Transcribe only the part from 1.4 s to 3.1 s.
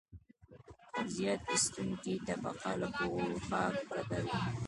ایستونکې طبقه له